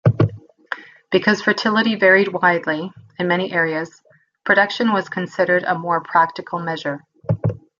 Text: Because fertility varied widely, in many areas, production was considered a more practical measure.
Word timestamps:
Because 1.11 1.43
fertility 1.43 1.93
varied 1.95 2.29
widely, 2.29 2.91
in 3.19 3.27
many 3.27 3.51
areas, 3.53 4.01
production 4.43 4.93
was 4.93 5.09
considered 5.09 5.61
a 5.63 5.77
more 5.77 6.01
practical 6.01 6.57
measure. 6.57 7.01